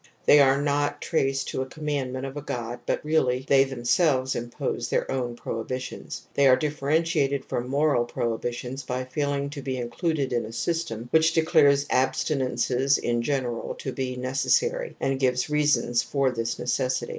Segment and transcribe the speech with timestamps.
[0.25, 4.89] They are not traced to a commandment of a god but really they themselves impose
[4.89, 10.43] their own prohibitions; they are differentiated from moral prohibitions by failing to be included in
[10.43, 16.57] a system which declares abstinences in general to be necessary and gives reasons for this
[16.57, 17.09] necessity.